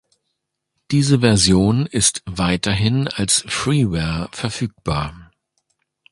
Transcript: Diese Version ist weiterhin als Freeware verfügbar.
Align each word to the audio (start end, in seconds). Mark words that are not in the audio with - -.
Diese 0.89 1.19
Version 1.19 1.85
ist 1.85 2.23
weiterhin 2.25 3.07
als 3.07 3.43
Freeware 3.47 4.29
verfügbar. 4.31 5.29